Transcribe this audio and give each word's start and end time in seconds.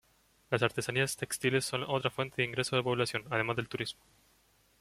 Las 0.49 0.63
artesanías 0.63 1.15
textiles 1.15 1.63
son 1.63 1.83
otra 1.83 2.09
fuente 2.09 2.37
de 2.37 2.45
ingreso 2.47 2.75
de 2.75 2.79
la 2.79 2.83
población, 2.85 3.23
además 3.29 3.55
del 3.57 3.69
turismo. 3.69 4.01